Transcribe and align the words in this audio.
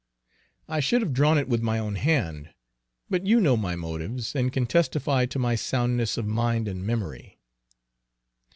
I 0.67 0.79
should 0.79 1.03
have 1.03 1.13
drawn 1.13 1.37
it 1.37 1.47
with 1.47 1.61
my 1.61 1.77
own 1.77 1.93
hand; 1.93 2.55
but 3.07 3.27
you 3.27 3.39
know 3.39 3.55
my 3.55 3.75
motives, 3.75 4.33
and 4.35 4.51
can 4.51 4.65
testify 4.65 5.27
to 5.27 5.37
my 5.37 5.53
soundness 5.53 6.17
of 6.17 6.25
mind 6.25 6.67
and 6.67 6.83
memory." 6.83 7.39